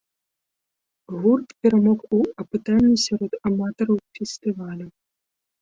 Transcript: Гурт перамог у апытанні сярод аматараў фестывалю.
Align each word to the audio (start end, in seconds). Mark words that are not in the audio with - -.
Гурт 1.19 1.47
перамог 1.67 1.99
у 2.19 2.23
апытанні 2.45 2.97
сярод 3.05 3.31
аматараў 3.51 3.97
фестывалю. 4.21 4.87